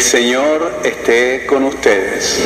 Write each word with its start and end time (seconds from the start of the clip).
el 0.00 0.06
Señor 0.06 0.80
esté 0.82 1.44
con 1.44 1.62
ustedes. 1.64 2.40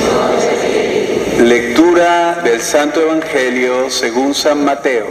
Lectura 1.40 2.40
del 2.42 2.60
Santo 2.60 3.00
Evangelio 3.00 3.90
según 3.90 4.34
San 4.34 4.64
Mateo. 4.64 5.06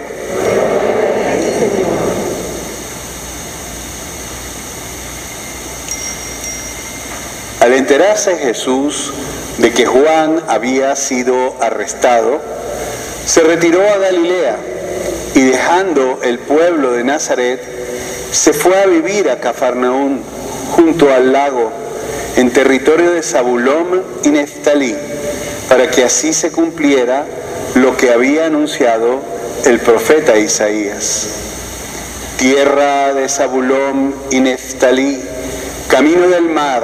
Al 7.62 7.72
enterarse 7.72 8.36
Jesús 8.36 9.14
de 9.60 9.72
que 9.72 9.86
Juan 9.86 10.44
había 10.50 10.98
sido 10.98 11.56
arrestado, 11.62 12.42
se 13.26 13.40
retiró 13.40 13.88
a 13.90 14.00
Galilea 14.00 14.58
y 15.34 15.44
dejando 15.44 16.20
el 16.22 16.40
pueblo 16.40 16.92
de 16.92 17.06
Nazaret, 17.06 17.62
se 18.32 18.52
fue 18.52 18.78
a 18.82 18.86
vivir 18.86 19.30
a 19.30 19.40
Cafarnaún, 19.40 20.22
junto 20.76 21.10
al 21.10 21.32
lago, 21.32 21.83
en 22.36 22.52
territorio 22.52 23.12
de 23.12 23.22
Zabulón 23.22 24.04
y 24.24 24.30
Neftalí, 24.30 24.96
para 25.70 25.90
que 25.90 26.04
así 26.04 26.34
se 26.34 26.52
cumpliera 26.52 27.26
lo 27.76 27.96
que 27.98 28.12
había 28.12 28.48
anunciado 28.48 29.22
el 29.66 29.80
profeta 29.80 30.38
Isaías. 30.38 31.28
Tierra 32.38 33.14
de 33.14 33.30
Zabulón 33.30 34.16
y 34.32 34.40
Neftalí, 34.40 35.22
camino 35.88 36.28
del 36.28 36.50
mar, 36.50 36.84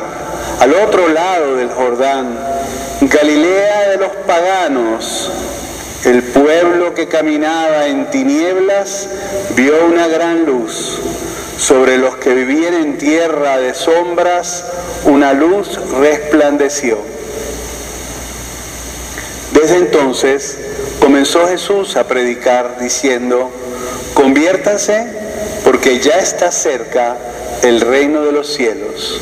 al 0.60 0.74
otro 0.76 1.10
lado 1.10 1.56
del 1.56 1.70
Jordán, 1.70 2.38
Galilea 3.02 3.90
de 3.90 3.98
los 3.98 4.12
paganos, 4.28 5.32
el 6.06 6.24
pueblo 6.24 6.94
que 6.94 7.08
caminaba 7.08 7.88
en 7.88 8.10
tinieblas 8.10 9.10
vio 9.56 9.86
una 9.86 10.08
gran 10.08 10.46
luz. 10.46 11.00
Sobre 11.58 11.98
los 11.98 12.16
que 12.18 12.34
vivían 12.34 12.74
en 12.74 12.98
tierra 12.98 13.58
de 13.58 13.74
sombras, 13.74 14.64
una 15.06 15.34
luz 15.34 15.80
resplandeció. 16.00 16.98
Desde 19.54 19.78
entonces 19.78 20.58
comenzó 21.00 21.48
Jesús 21.48 21.96
a 21.96 22.08
predicar 22.08 22.78
diciendo, 22.80 23.52
conviértanse 24.14 25.08
porque 25.64 26.00
ya 26.00 26.20
está 26.20 26.52
cerca 26.52 27.18
el 27.64 27.82
reino 27.82 28.22
de 28.22 28.32
los 28.32 28.54
cielos. 28.54 29.20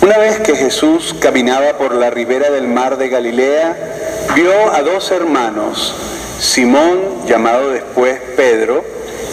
Una 0.00 0.18
vez 0.18 0.40
que 0.40 0.56
Jesús 0.56 1.14
caminaba 1.20 1.76
por 1.76 1.94
la 1.94 2.10
ribera 2.10 2.50
del 2.50 2.66
mar 2.66 2.96
de 2.96 3.08
Galilea, 3.08 3.76
vio 4.34 4.72
a 4.72 4.82
dos 4.82 5.10
hermanos, 5.10 5.94
Simón, 6.40 7.26
llamado 7.26 7.70
después 7.70 8.18
Pedro, 8.36 8.84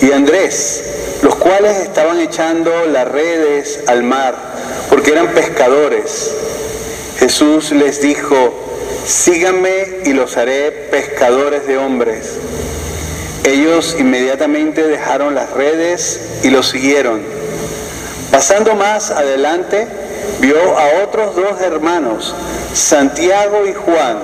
y 0.01 0.11
Andrés, 0.11 0.83
los 1.25 1.35
cuales 1.37 1.77
estaban 1.77 2.19
echando 2.19 2.69
las 2.85 3.07
redes 3.07 3.79
al 3.87 4.03
mar, 4.03 4.35
porque 4.91 5.11
eran 5.11 5.29
pescadores. 5.29 6.31
Jesús 7.17 7.71
les 7.71 7.99
dijo, 7.99 8.53
síganme 9.07 10.01
y 10.05 10.13
los 10.13 10.37
haré 10.37 10.71
pescadores 10.91 11.65
de 11.65 11.79
hombres. 11.79 12.33
Ellos 13.43 13.95
inmediatamente 13.97 14.83
dejaron 14.83 15.33
las 15.33 15.49
redes 15.49 16.19
y 16.43 16.51
los 16.51 16.67
siguieron. 16.69 17.23
Pasando 18.31 18.75
más 18.75 19.09
adelante, 19.09 19.87
vio 20.41 20.77
a 20.77 21.05
otros 21.05 21.35
dos 21.35 21.59
hermanos, 21.59 22.35
Santiago 22.71 23.65
y 23.65 23.73
Juan, 23.73 24.19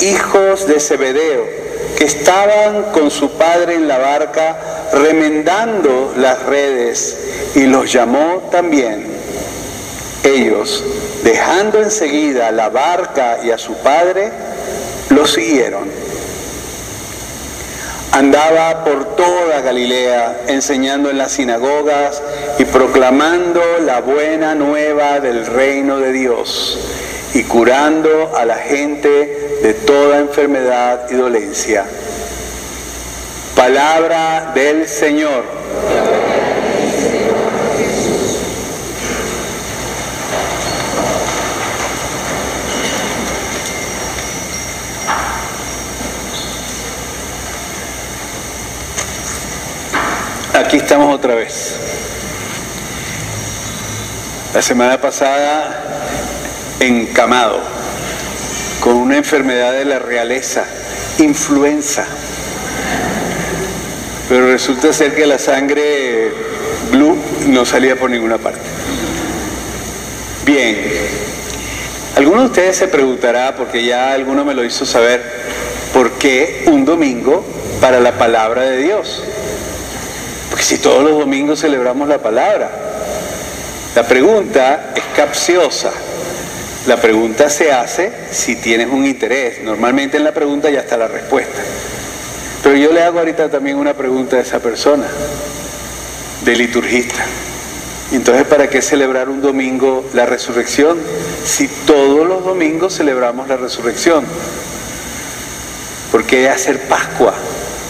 hijos 0.00 0.66
de 0.66 0.80
Zebedeo, 0.80 1.44
que 1.98 2.04
estaban 2.04 2.92
con 2.92 3.10
su 3.10 3.30
padre 3.32 3.74
en 3.74 3.86
la 3.86 3.98
barca 3.98 4.79
remendando 4.92 6.12
las 6.16 6.42
redes 6.44 7.52
y 7.54 7.66
los 7.66 7.92
llamó 7.92 8.48
también. 8.50 9.06
Ellos, 10.22 10.84
dejando 11.24 11.80
enseguida 11.80 12.50
la 12.50 12.68
barca 12.68 13.38
y 13.42 13.50
a 13.50 13.58
su 13.58 13.74
padre, 13.78 14.30
los 15.10 15.32
siguieron. 15.32 15.88
Andaba 18.12 18.84
por 18.84 19.16
toda 19.16 19.60
Galilea 19.60 20.42
enseñando 20.48 21.10
en 21.10 21.18
las 21.18 21.32
sinagogas 21.32 22.20
y 22.58 22.64
proclamando 22.64 23.62
la 23.84 24.00
buena 24.00 24.56
nueva 24.56 25.20
del 25.20 25.46
reino 25.46 25.98
de 25.98 26.12
Dios 26.12 26.78
y 27.34 27.44
curando 27.44 28.36
a 28.36 28.44
la 28.44 28.56
gente 28.56 29.58
de 29.62 29.74
toda 29.74 30.18
enfermedad 30.18 31.06
y 31.10 31.14
dolencia. 31.14 31.84
Palabra 33.60 34.52
del 34.54 34.88
Señor. 34.88 35.44
Aquí 50.54 50.78
estamos 50.78 51.14
otra 51.14 51.34
vez. 51.34 51.76
La 54.54 54.62
semana 54.62 54.98
pasada 54.98 55.84
encamado 56.80 57.60
con 58.80 58.94
una 58.94 59.18
enfermedad 59.18 59.72
de 59.72 59.84
la 59.84 59.98
realeza, 59.98 60.64
influenza. 61.18 62.06
Pero 64.30 64.46
resulta 64.46 64.92
ser 64.92 65.12
que 65.12 65.26
la 65.26 65.38
sangre 65.38 66.30
blue 66.92 67.18
no 67.48 67.64
salía 67.64 67.96
por 67.96 68.08
ninguna 68.08 68.38
parte. 68.38 68.60
Bien, 70.46 70.80
alguno 72.14 72.42
de 72.42 72.46
ustedes 72.46 72.76
se 72.76 72.86
preguntará, 72.86 73.56
porque 73.56 73.84
ya 73.84 74.12
alguno 74.12 74.44
me 74.44 74.54
lo 74.54 74.64
hizo 74.64 74.86
saber, 74.86 75.20
¿por 75.92 76.12
qué 76.12 76.62
un 76.66 76.84
domingo 76.84 77.44
para 77.80 77.98
la 77.98 78.18
palabra 78.18 78.62
de 78.62 78.76
Dios? 78.76 79.24
Porque 80.48 80.62
si 80.64 80.78
todos 80.78 81.02
los 81.02 81.18
domingos 81.18 81.60
celebramos 81.60 82.06
la 82.06 82.18
palabra. 82.18 82.70
La 83.96 84.04
pregunta 84.06 84.92
es 84.94 85.02
capciosa. 85.16 85.90
La 86.86 86.98
pregunta 86.98 87.50
se 87.50 87.72
hace 87.72 88.12
si 88.30 88.54
tienes 88.54 88.86
un 88.90 89.04
interés. 89.06 89.60
Normalmente 89.64 90.18
en 90.18 90.22
la 90.24 90.32
pregunta 90.32 90.70
ya 90.70 90.78
está 90.78 90.96
la 90.96 91.08
respuesta. 91.08 91.60
Pero 92.62 92.76
yo 92.76 92.92
le 92.92 93.02
hago 93.02 93.18
ahorita 93.18 93.48
también 93.48 93.76
una 93.76 93.94
pregunta 93.94 94.36
a 94.36 94.40
esa 94.40 94.58
persona, 94.60 95.06
de 96.44 96.56
liturgista. 96.56 97.24
Entonces, 98.12 98.44
¿para 98.46 98.68
qué 98.68 98.82
celebrar 98.82 99.28
un 99.28 99.40
domingo 99.40 100.04
la 100.14 100.26
resurrección 100.26 100.98
si 101.44 101.68
todos 101.68 102.26
los 102.26 102.44
domingos 102.44 102.96
celebramos 102.96 103.48
la 103.48 103.56
resurrección? 103.56 104.24
¿Por 106.10 106.24
qué 106.24 106.48
hacer 106.48 106.80
Pascua? 106.88 107.34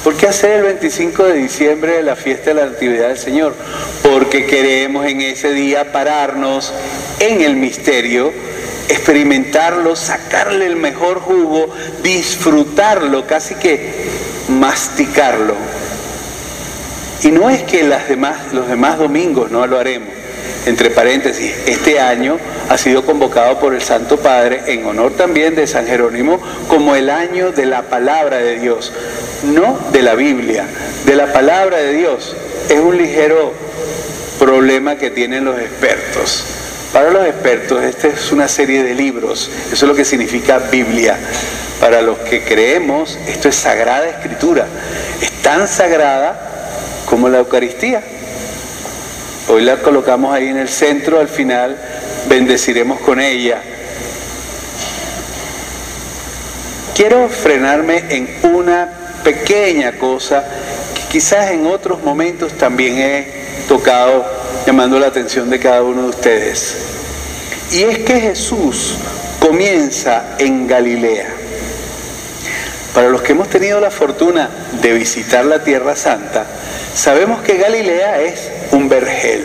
¿Por 0.04 0.14
qué 0.16 0.28
hacer 0.28 0.52
el 0.52 0.62
25 0.62 1.24
de 1.24 1.34
diciembre 1.34 2.02
la 2.02 2.16
fiesta 2.16 2.50
de 2.50 2.54
la 2.54 2.66
Natividad 2.66 3.08
del 3.08 3.18
Señor? 3.18 3.54
Porque 4.02 4.46
queremos 4.46 5.06
en 5.06 5.22
ese 5.22 5.52
día 5.52 5.90
pararnos 5.92 6.72
en 7.18 7.40
el 7.40 7.56
misterio, 7.56 8.32
experimentarlo, 8.88 9.96
sacarle 9.96 10.66
el 10.66 10.76
mejor 10.76 11.20
jugo, 11.20 11.68
disfrutarlo, 12.02 13.26
casi 13.26 13.54
que 13.54 14.09
masticarlo. 14.50 15.54
Y 17.22 17.30
no 17.30 17.50
es 17.50 17.62
que 17.62 17.82
las 17.82 18.08
demás, 18.08 18.52
los 18.52 18.68
demás 18.68 18.98
domingos 18.98 19.50
no 19.50 19.66
lo 19.66 19.78
haremos. 19.78 20.08
Entre 20.66 20.90
paréntesis, 20.90 21.54
este 21.66 22.00
año 22.00 22.38
ha 22.68 22.76
sido 22.76 23.04
convocado 23.04 23.58
por 23.58 23.74
el 23.74 23.80
Santo 23.80 24.18
Padre 24.18 24.62
en 24.66 24.84
honor 24.84 25.12
también 25.12 25.54
de 25.54 25.66
San 25.66 25.86
Jerónimo 25.86 26.40
como 26.68 26.94
el 26.94 27.08
año 27.08 27.52
de 27.52 27.66
la 27.66 27.82
palabra 27.82 28.38
de 28.38 28.58
Dios, 28.58 28.92
no 29.44 29.78
de 29.92 30.02
la 30.02 30.14
Biblia, 30.14 30.66
de 31.06 31.16
la 31.16 31.32
palabra 31.32 31.78
de 31.78 31.94
Dios. 31.94 32.36
Es 32.68 32.78
un 32.78 32.96
ligero 32.96 33.52
problema 34.38 34.96
que 34.96 35.10
tienen 35.10 35.44
los 35.44 35.58
expertos. 35.58 36.59
Para 36.92 37.10
los 37.10 37.24
expertos, 37.24 37.84
esta 37.84 38.08
es 38.08 38.32
una 38.32 38.48
serie 38.48 38.82
de 38.82 38.94
libros, 38.94 39.48
eso 39.66 39.74
es 39.74 39.82
lo 39.82 39.94
que 39.94 40.04
significa 40.04 40.58
Biblia. 40.58 41.16
Para 41.78 42.02
los 42.02 42.18
que 42.18 42.42
creemos, 42.42 43.16
esto 43.28 43.48
es 43.48 43.54
sagrada 43.54 44.08
escritura, 44.08 44.66
es 45.22 45.30
tan 45.40 45.68
sagrada 45.68 47.02
como 47.06 47.28
la 47.28 47.38
Eucaristía. 47.38 48.02
Hoy 49.48 49.62
la 49.62 49.76
colocamos 49.76 50.34
ahí 50.34 50.48
en 50.48 50.58
el 50.58 50.68
centro, 50.68 51.20
al 51.20 51.28
final 51.28 51.80
bendeciremos 52.28 53.00
con 53.00 53.20
ella. 53.20 53.62
Quiero 56.96 57.28
frenarme 57.28 58.04
en 58.10 58.28
una 58.42 58.88
pequeña 59.22 59.92
cosa 59.92 60.44
que 60.94 61.02
quizás 61.12 61.52
en 61.52 61.68
otros 61.68 62.02
momentos 62.02 62.52
también 62.54 62.98
he 62.98 63.26
tocado 63.68 64.39
llamando 64.66 64.98
la 64.98 65.08
atención 65.08 65.50
de 65.50 65.58
cada 65.58 65.82
uno 65.82 66.02
de 66.02 66.08
ustedes. 66.08 66.76
Y 67.72 67.82
es 67.82 67.98
que 68.00 68.20
Jesús 68.20 68.96
comienza 69.38 70.36
en 70.38 70.66
Galilea. 70.66 71.28
Para 72.94 73.08
los 73.08 73.22
que 73.22 73.32
hemos 73.32 73.48
tenido 73.48 73.80
la 73.80 73.90
fortuna 73.90 74.50
de 74.82 74.92
visitar 74.92 75.44
la 75.44 75.62
Tierra 75.62 75.94
Santa, 75.94 76.44
sabemos 76.94 77.42
que 77.42 77.56
Galilea 77.56 78.20
es 78.22 78.50
un 78.72 78.88
vergel. 78.88 79.44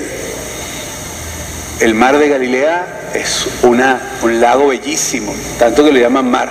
El 1.80 1.94
mar 1.94 2.18
de 2.18 2.30
Galilea 2.30 3.12
es 3.14 3.48
una, 3.64 4.02
un 4.24 4.42
lago 4.42 4.68
bellísimo, 4.68 5.36
tanto 5.60 5.84
que 5.84 5.92
lo 5.92 6.00
llaman 6.00 6.30
mar. 6.30 6.50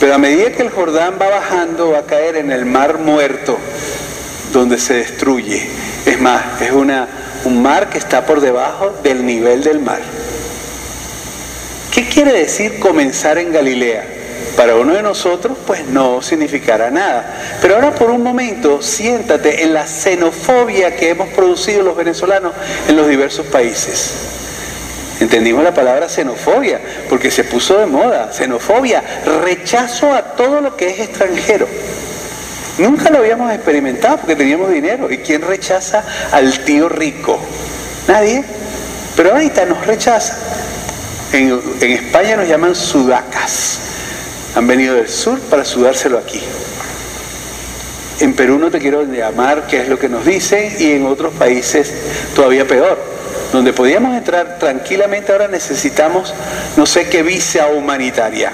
Pero 0.00 0.14
a 0.14 0.18
medida 0.18 0.50
que 0.50 0.62
el 0.62 0.70
Jordán 0.70 1.14
va 1.20 1.28
bajando, 1.28 1.90
va 1.90 2.00
a 2.00 2.06
caer 2.06 2.36
en 2.36 2.50
el 2.50 2.66
mar 2.66 2.98
muerto, 2.98 3.58
donde 4.52 4.78
se 4.78 4.94
destruye. 4.94 5.68
Es 6.06 6.20
más, 6.20 6.62
es 6.62 6.70
una, 6.70 7.08
un 7.44 7.60
mar 7.60 7.90
que 7.90 7.98
está 7.98 8.24
por 8.24 8.40
debajo 8.40 8.94
del 9.02 9.26
nivel 9.26 9.64
del 9.64 9.80
mar. 9.80 10.00
¿Qué 11.92 12.08
quiere 12.08 12.32
decir 12.32 12.78
comenzar 12.78 13.38
en 13.38 13.52
Galilea? 13.52 14.06
Para 14.56 14.76
uno 14.76 14.94
de 14.94 15.02
nosotros, 15.02 15.58
pues 15.66 15.84
no 15.86 16.22
significará 16.22 16.90
nada. 16.90 17.58
Pero 17.60 17.74
ahora 17.74 17.92
por 17.94 18.10
un 18.10 18.22
momento, 18.22 18.80
siéntate 18.80 19.64
en 19.64 19.74
la 19.74 19.86
xenofobia 19.86 20.94
que 20.94 21.10
hemos 21.10 21.28
producido 21.30 21.82
los 21.82 21.96
venezolanos 21.96 22.52
en 22.88 22.96
los 22.96 23.08
diversos 23.08 23.44
países. 23.46 24.14
Entendimos 25.18 25.64
la 25.64 25.74
palabra 25.74 26.08
xenofobia 26.08 26.80
porque 27.08 27.30
se 27.30 27.42
puso 27.42 27.78
de 27.78 27.86
moda. 27.86 28.32
Xenofobia, 28.32 29.02
rechazo 29.42 30.12
a 30.14 30.22
todo 30.22 30.60
lo 30.60 30.76
que 30.76 30.88
es 30.88 31.00
extranjero. 31.00 31.66
Nunca 32.78 33.10
lo 33.10 33.18
habíamos 33.18 33.52
experimentado 33.52 34.18
porque 34.18 34.36
teníamos 34.36 34.70
dinero. 34.70 35.10
¿Y 35.10 35.18
quién 35.18 35.42
rechaza 35.42 36.04
al 36.30 36.64
tío 36.64 36.88
rico? 36.88 37.40
Nadie. 38.06 38.44
Pero 39.16 39.32
ahorita 39.32 39.64
nos 39.64 39.86
rechaza. 39.86 40.36
En, 41.32 41.60
en 41.80 41.92
España 41.92 42.36
nos 42.36 42.48
llaman 42.48 42.74
sudacas. 42.74 43.80
Han 44.54 44.66
venido 44.66 44.94
del 44.94 45.08
sur 45.08 45.40
para 45.40 45.64
sudárselo 45.64 46.18
aquí. 46.18 46.42
En 48.20 48.34
Perú 48.34 48.58
no 48.58 48.70
te 48.70 48.78
quiero 48.78 49.02
llamar 49.04 49.66
qué 49.66 49.82
es 49.82 49.88
lo 49.88 49.98
que 49.98 50.08
nos 50.08 50.24
dicen 50.24 50.74
y 50.78 50.92
en 50.92 51.06
otros 51.06 51.34
países 51.34 51.92
todavía 52.34 52.66
peor. 52.66 52.98
Donde 53.52 53.72
podíamos 53.72 54.16
entrar 54.16 54.58
tranquilamente, 54.58 55.32
ahora 55.32 55.48
necesitamos 55.48 56.34
no 56.76 56.86
sé 56.86 57.08
qué 57.08 57.22
visa 57.22 57.68
humanitaria. 57.68 58.52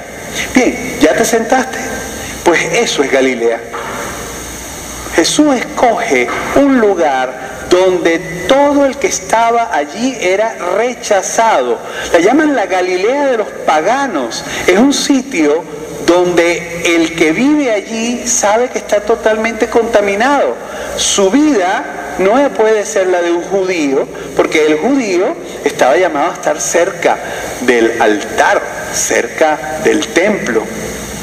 Bien, 0.54 0.96
¿ya 1.00 1.14
te 1.14 1.24
sentaste? 1.24 1.78
Pues 2.44 2.60
eso 2.74 3.02
es 3.02 3.10
Galilea. 3.10 3.60
Jesús 5.14 5.54
escoge 5.56 6.26
un 6.56 6.80
lugar 6.80 7.66
donde 7.68 8.18
todo 8.48 8.84
el 8.84 8.96
que 8.96 9.06
estaba 9.06 9.74
allí 9.74 10.16
era 10.20 10.56
rechazado. 10.76 11.78
La 12.12 12.18
llaman 12.18 12.54
la 12.54 12.66
Galilea 12.66 13.26
de 13.26 13.38
los 13.38 13.48
paganos. 13.66 14.44
Es 14.66 14.78
un 14.78 14.92
sitio 14.92 15.64
donde 16.06 16.96
el 16.96 17.14
que 17.14 17.32
vive 17.32 17.72
allí 17.72 18.26
sabe 18.26 18.68
que 18.68 18.78
está 18.78 19.00
totalmente 19.00 19.68
contaminado. 19.68 20.54
Su 20.96 21.30
vida 21.30 21.84
no 22.18 22.36
puede 22.50 22.84
ser 22.84 23.06
la 23.06 23.22
de 23.22 23.32
un 23.32 23.42
judío, 23.42 24.06
porque 24.36 24.66
el 24.66 24.78
judío 24.78 25.34
estaba 25.64 25.96
llamado 25.96 26.30
a 26.30 26.34
estar 26.34 26.60
cerca 26.60 27.16
del 27.62 28.00
altar, 28.00 28.60
cerca 28.92 29.78
del 29.84 30.06
templo. 30.08 30.62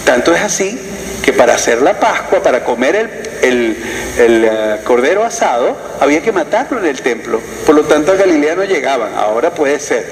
Tanto 0.05 0.33
es 0.33 0.41
así 0.41 0.79
que 1.23 1.33
para 1.33 1.55
hacer 1.55 1.81
la 1.81 1.99
Pascua, 1.99 2.41
para 2.41 2.63
comer 2.63 2.95
el, 2.95 3.28
el, 3.41 3.77
el 4.17 4.43
uh, 4.45 4.83
cordero 4.83 5.23
asado, 5.23 5.77
había 5.99 6.21
que 6.21 6.31
matarlo 6.31 6.79
en 6.79 6.85
el 6.85 7.01
templo. 7.01 7.41
Por 7.65 7.75
lo 7.75 7.83
tanto, 7.83 8.11
a 8.11 8.15
Galilea 8.15 8.55
no 8.55 8.63
llegaban. 8.63 9.13
Ahora 9.15 9.51
puede 9.51 9.79
ser, 9.79 10.05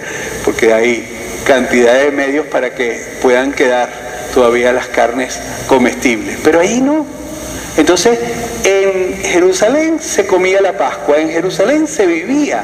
porque 0.44 0.74
hay 0.74 1.08
cantidad 1.46 1.96
de 1.96 2.12
medios 2.12 2.46
para 2.48 2.74
que 2.74 3.02
puedan 3.22 3.54
quedar 3.54 3.90
todavía 4.34 4.72
las 4.72 4.88
carnes 4.88 5.40
comestibles. 5.68 6.38
Pero 6.44 6.60
ahí 6.60 6.82
no. 6.82 7.06
Entonces, 7.78 8.18
en 8.64 9.18
Jerusalén 9.24 10.00
se 10.02 10.26
comía 10.26 10.62
la 10.62 10.78
Pascua, 10.78 11.20
en 11.20 11.30
Jerusalén 11.30 11.88
se 11.88 12.06
vivía 12.06 12.64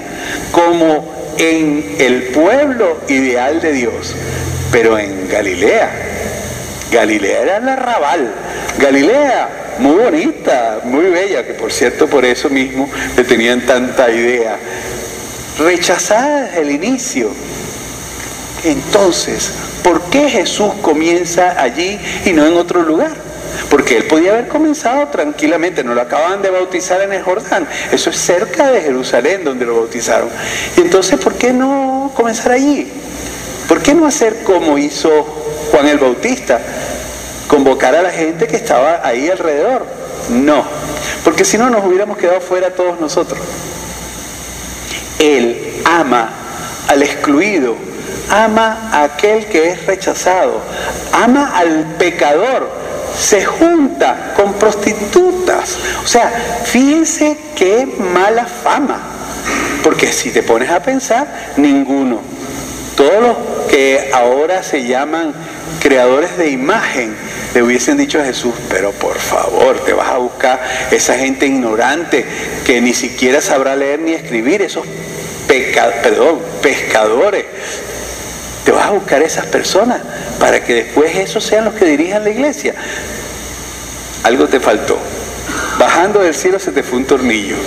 como 0.52 1.34
en 1.38 1.96
el 2.00 2.24
pueblo 2.24 3.00
ideal 3.08 3.62
de 3.62 3.74
Dios, 3.74 4.16
pero 4.72 4.98
en 4.98 5.30
Galilea, 5.30 5.92
Galilea 6.92 7.42
era 7.42 7.58
el 7.58 7.70
arrabal, 7.70 8.32
Galilea 8.80 9.63
muy 9.80 9.96
bonita, 9.96 10.82
muy 10.84 11.06
bella, 11.06 11.46
que 11.46 11.54
por 11.54 11.72
cierto 11.72 12.08
por 12.08 12.26
eso 12.26 12.50
mismo 12.50 12.90
le 13.16 13.24
tenían 13.24 13.66
tanta 13.66 14.10
idea, 14.12 14.58
rechazada 15.58 16.42
desde 16.44 16.62
el 16.62 16.72
inicio. 16.72 17.30
Entonces, 18.64 19.52
¿por 19.84 20.02
qué 20.04 20.30
Jesús 20.30 20.74
comienza 20.82 21.62
allí 21.62 22.00
y 22.26 22.32
no 22.32 22.46
en 22.46 22.56
otro 22.56 22.82
lugar? 22.82 23.12
Porque 23.70 23.98
él 23.98 24.06
podía 24.06 24.32
haber 24.34 24.48
comenzado 24.48 25.08
tranquilamente, 25.10 25.84
no 25.84 25.94
lo 25.94 26.02
acaban 26.02 26.42
de 26.42 26.50
bautizar 26.50 27.02
en 27.02 27.14
el 27.14 27.22
Jordán, 27.22 27.68
eso 27.92 28.10
es 28.10 28.18
cerca 28.18 28.72
de 28.72 28.82
Jerusalén 28.82 29.44
donde 29.44 29.66
lo 29.66 29.76
bautizaron. 29.76 30.30
Y 30.78 30.82
entonces, 30.82 31.20
¿por 31.20 31.36
qué 31.36 31.54
no 31.54 32.12
comenzar 32.16 32.54
allí? 32.54 32.92
¿Por 33.68 33.82
qué 33.82 33.94
no 33.94 34.06
hacer 34.06 34.44
como 34.44 34.78
hizo 34.78 35.10
Juan 35.72 35.88
el 35.88 35.98
Bautista? 35.98 36.60
Convocar 37.54 37.94
a 37.94 38.02
la 38.02 38.10
gente 38.10 38.48
que 38.48 38.56
estaba 38.56 39.02
ahí 39.04 39.30
alrededor. 39.30 39.86
No, 40.30 40.66
porque 41.24 41.46
si 41.46 41.56
no 41.56 41.70
nos 41.70 41.86
hubiéramos 41.86 42.18
quedado 42.18 42.42
fuera 42.42 42.72
todos 42.72 43.00
nosotros. 43.00 43.40
Él 45.20 45.84
ama 45.86 46.32
al 46.88 47.04
excluido, 47.04 47.76
ama 48.32 48.90
a 48.92 49.04
aquel 49.04 49.46
que 49.46 49.70
es 49.70 49.86
rechazado, 49.86 50.62
ama 51.12 51.56
al 51.56 51.94
pecador, 52.00 52.72
se 53.20 53.46
junta 53.46 54.34
con 54.36 54.54
prostitutas. 54.54 55.78
O 56.04 56.08
sea, 56.08 56.32
fíjense 56.64 57.38
qué 57.56 57.86
mala 57.86 58.48
fama. 58.48 59.00
Porque 59.84 60.12
si 60.12 60.32
te 60.32 60.42
pones 60.42 60.72
a 60.72 60.82
pensar, 60.82 61.28
ninguno. 61.58 62.20
Todos 62.98 63.22
los 63.22 63.38
que 63.70 64.10
ahora 64.12 64.64
se 64.64 64.88
llaman 64.88 65.36
creadores 65.80 66.36
de 66.36 66.50
imagen 66.50 67.16
le 67.54 67.62
hubiesen 67.62 67.98
dicho 67.98 68.20
a 68.20 68.26
Jesús, 68.26 68.54
pero 68.70 68.92
por 68.92 69.20
favor, 69.20 69.84
te 69.86 69.94
vas 69.94 70.10
a 70.10 70.18
buscar 70.18 70.62
esa 70.92 71.18
gente 71.18 71.46
ignorante 71.46 72.26
que 72.66 72.82
ni 72.82 72.94
siquiera 72.94 73.42
sabrá 73.42 73.76
leer 73.76 74.00
ni 74.00 74.14
escribir, 74.14 74.62
esos 74.62 74.86
peca 75.48 75.92
perdón, 76.02 76.40
pescadores. 76.62 77.46
Te 78.66 78.72
vas 78.72 78.88
a 78.88 78.92
buscar 78.92 79.22
esas 79.22 79.46
personas 79.46 80.02
para 80.40 80.64
que 80.64 80.74
después 80.74 81.16
esos 81.16 81.44
sean 81.44 81.66
los 81.66 81.74
que 81.74 81.86
dirijan 81.86 82.24
la 82.24 82.30
iglesia. 82.30 82.74
Algo 84.24 84.48
te 84.48 84.60
faltó. 84.60 84.98
Bajando 85.78 86.22
del 86.22 86.34
cielo 86.34 86.60
se 86.60 86.72
te 86.72 86.82
fue 86.82 87.00
un 87.00 87.06
tornillo. 87.06 87.58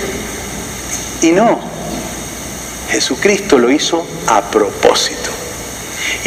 Y 1.21 1.31
no, 1.31 1.59
Jesucristo 2.89 3.57
lo 3.57 3.71
hizo 3.71 4.05
a 4.27 4.41
propósito. 4.49 5.26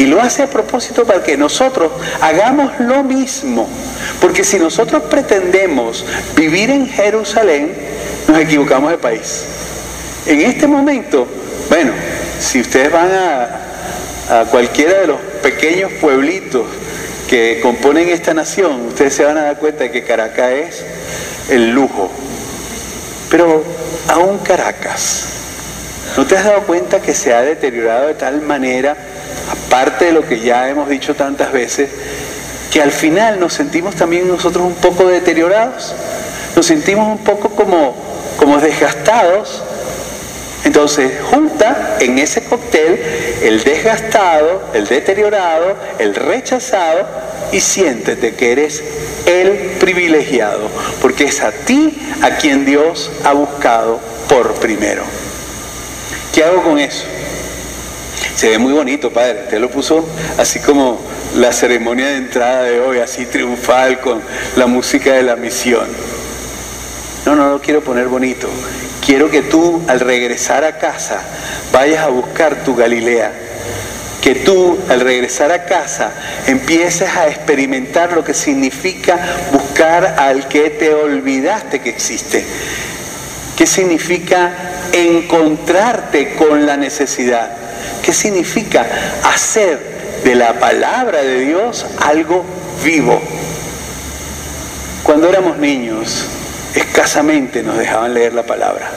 Y 0.01 0.07
lo 0.07 0.19
hace 0.19 0.41
a 0.41 0.47
propósito 0.47 1.05
para 1.05 1.21
que 1.21 1.37
nosotros 1.37 1.91
hagamos 2.21 2.71
lo 2.79 3.03
mismo. 3.03 3.69
Porque 4.19 4.43
si 4.43 4.57
nosotros 4.57 5.03
pretendemos 5.03 6.03
vivir 6.35 6.71
en 6.71 6.87
Jerusalén, 6.87 7.71
nos 8.27 8.39
equivocamos 8.39 8.89
de 8.89 8.97
país. 8.97 9.43
En 10.25 10.41
este 10.41 10.65
momento, 10.65 11.27
bueno, 11.69 11.91
si 12.39 12.61
ustedes 12.61 12.91
van 12.91 13.11
a, 13.11 14.41
a 14.41 14.45
cualquiera 14.45 15.01
de 15.01 15.07
los 15.07 15.19
pequeños 15.43 15.91
pueblitos 16.01 16.65
que 17.29 17.59
componen 17.61 18.09
esta 18.09 18.33
nación, 18.33 18.87
ustedes 18.87 19.13
se 19.13 19.23
van 19.23 19.37
a 19.37 19.43
dar 19.43 19.59
cuenta 19.59 19.83
de 19.83 19.91
que 19.91 20.03
Caracas 20.03 20.51
es 20.51 20.85
el 21.51 21.69
lujo. 21.69 22.11
Pero 23.29 23.63
aún 24.07 24.39
Caracas, 24.39 25.25
¿no 26.17 26.25
te 26.25 26.37
has 26.37 26.45
dado 26.45 26.63
cuenta 26.63 27.03
que 27.03 27.13
se 27.13 27.35
ha 27.35 27.43
deteriorado 27.43 28.07
de 28.07 28.15
tal 28.15 28.41
manera, 28.41 28.97
aparte 29.51 30.05
de 30.05 30.11
lo 30.13 30.27
que 30.27 30.39
ya 30.39 30.69
hemos 30.69 30.89
dicho 30.89 31.15
tantas 31.15 31.51
veces, 31.51 31.89
que 32.71 32.81
al 32.81 32.91
final 32.91 33.39
nos 33.39 33.53
sentimos 33.53 33.95
también 33.95 34.27
nosotros 34.27 34.65
un 34.65 34.75
poco 34.75 35.07
deteriorados? 35.07 35.93
Nos 36.55 36.65
sentimos 36.65 37.07
un 37.07 37.23
poco 37.23 37.49
como, 37.49 37.95
como 38.37 38.59
desgastados 38.59 39.63
Entonces, 40.63 41.11
junta 41.31 41.97
en 41.99 42.19
ese 42.19 42.43
cóctel 42.43 43.01
el 43.41 43.63
desgastado, 43.63 44.69
el 44.73 44.85
deteriorado, 44.85 45.75
el 45.97 46.13
rechazado 46.13 47.07
y 47.51 47.59
siéntete 47.59 48.35
que 48.35 48.51
eres 48.51 48.83
el 49.25 49.77
privilegiado, 49.79 50.69
porque 51.01 51.25
es 51.25 51.41
a 51.41 51.51
ti 51.51 51.99
a 52.21 52.37
quien 52.37 52.65
Dios 52.65 53.09
ha 53.23 53.33
buscado 53.33 53.99
por 54.29 54.53
primero. 54.55 55.03
¿Qué 56.33 56.43
hago 56.43 56.61
con 56.63 56.79
eso? 56.79 57.05
Se 58.35 58.49
ve 58.49 58.57
muy 58.57 58.73
bonito, 58.73 59.11
padre. 59.11 59.43
Usted 59.43 59.59
lo 59.59 59.69
puso 59.69 60.07
así 60.37 60.59
como 60.59 60.99
la 61.35 61.51
ceremonia 61.51 62.07
de 62.07 62.17
entrada 62.17 62.63
de 62.63 62.79
hoy, 62.79 62.99
así 62.99 63.25
triunfal 63.25 63.99
con 63.99 64.21
la 64.55 64.67
música 64.67 65.13
de 65.13 65.23
la 65.23 65.35
misión. 65.35 65.87
No, 67.25 67.35
no 67.35 67.49
lo 67.49 67.61
quiero 67.61 67.81
poner 67.81 68.07
bonito. 68.07 68.47
Quiero 69.05 69.29
que 69.29 69.41
tú 69.41 69.83
al 69.87 69.99
regresar 69.99 70.63
a 70.63 70.77
casa 70.77 71.21
vayas 71.71 72.03
a 72.03 72.07
buscar 72.07 72.63
tu 72.63 72.75
Galilea. 72.75 73.31
Que 74.21 74.35
tú 74.35 74.77
al 74.87 74.99
regresar 74.99 75.51
a 75.51 75.65
casa 75.65 76.11
empieces 76.45 77.09
a 77.15 77.27
experimentar 77.27 78.13
lo 78.13 78.23
que 78.23 78.33
significa 78.33 79.19
buscar 79.51 80.05
al 80.19 80.47
que 80.47 80.69
te 80.69 80.93
olvidaste 80.93 81.79
que 81.79 81.89
existe. 81.89 82.45
¿Qué 83.57 83.65
significa 83.65 84.51
encontrarte 84.91 86.35
con 86.35 86.65
la 86.65 86.77
necesidad? 86.77 87.51
¿Qué 88.03 88.13
significa 88.13 88.85
hacer 89.23 89.79
de 90.23 90.35
la 90.35 90.59
palabra 90.59 91.21
de 91.21 91.39
Dios 91.39 91.85
algo 91.99 92.43
vivo? 92.83 93.21
Cuando 95.03 95.29
éramos 95.29 95.57
niños, 95.57 96.25
escasamente 96.75 97.63
nos 97.63 97.77
dejaban 97.77 98.13
leer 98.13 98.33
la 98.33 98.43
palabra. 98.43 98.89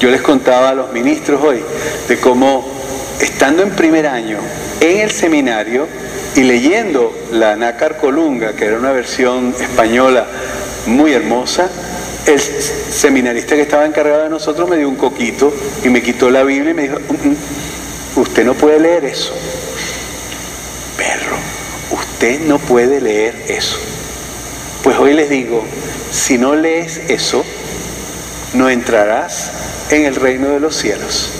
Yo 0.00 0.10
les 0.10 0.22
contaba 0.22 0.70
a 0.70 0.74
los 0.74 0.92
ministros 0.92 1.42
hoy 1.42 1.62
de 2.08 2.18
cómo, 2.18 2.66
estando 3.20 3.62
en 3.62 3.70
primer 3.70 4.06
año 4.06 4.38
en 4.80 5.00
el 5.00 5.10
seminario 5.10 5.86
y 6.34 6.42
leyendo 6.42 7.12
la 7.32 7.56
Nácar 7.56 7.98
Colunga, 7.98 8.54
que 8.54 8.64
era 8.66 8.78
una 8.78 8.92
versión 8.92 9.54
española 9.60 10.26
muy 10.86 11.12
hermosa, 11.12 11.68
el 12.26 12.40
seminarista 12.40 13.56
que 13.56 13.62
estaba 13.62 13.84
encargado 13.84 14.24
de 14.24 14.30
nosotros 14.30 14.68
me 14.68 14.76
dio 14.76 14.88
un 14.88 14.96
coquito 14.96 15.52
y 15.84 15.88
me 15.88 16.02
quitó 16.02 16.30
la 16.30 16.42
Biblia 16.42 16.70
y 16.70 16.74
me 16.74 16.82
dijo, 16.82 16.98
"Mm, 17.08 17.28
mm, 17.28 17.36
usted 18.16 18.44
no 18.44 18.54
puede 18.54 18.78
leer 18.78 19.04
eso. 19.04 19.34
Perro, 20.96 21.36
usted 21.90 22.40
no 22.40 22.58
puede 22.58 23.00
leer 23.00 23.44
eso. 23.48 23.78
Pues 24.82 24.96
hoy 24.98 25.14
les 25.14 25.28
digo, 25.30 25.64
si 26.10 26.38
no 26.38 26.54
lees 26.54 26.98
eso, 27.08 27.44
no 28.54 28.68
entrarás 28.68 29.50
en 29.90 30.04
el 30.04 30.16
reino 30.16 30.48
de 30.48 30.60
los 30.60 30.76
cielos. 30.76 31.39